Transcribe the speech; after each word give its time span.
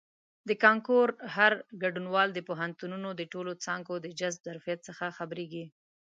د 0.49 0.49
کانکور 0.63 1.07
هر 1.35 1.53
ګډونوال 1.81 2.29
د 2.33 2.39
پوهنتونونو 2.49 3.09
د 3.15 3.21
ټولو 3.33 3.51
څانګو 3.63 3.93
د 4.01 4.07
جذب 4.19 4.41
ظرفیت 4.47 4.79
څخه 4.87 5.05
خبریږي. 5.17 5.65